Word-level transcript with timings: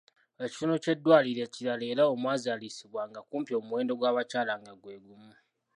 Ekitundu 0.45 0.75
ky’eddwaliro 0.83 1.41
ekirala 1.47 1.85
era 1.93 2.03
omwazaalisizibwanga 2.13 3.19
kumpi 3.29 3.51
omuwendo 3.59 3.93
gw’abakyala 3.99 4.53
nga 4.61 4.73
gwe 4.81 4.95
gumu. 5.05 5.33